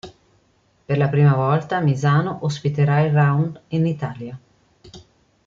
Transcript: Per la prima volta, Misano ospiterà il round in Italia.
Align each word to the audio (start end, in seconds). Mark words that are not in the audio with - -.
Per 0.87 0.97
la 0.97 1.09
prima 1.09 1.35
volta, 1.35 1.79
Misano 1.79 2.39
ospiterà 2.41 3.01
il 3.01 3.13
round 3.13 3.61
in 3.67 3.85
Italia. 3.85 4.35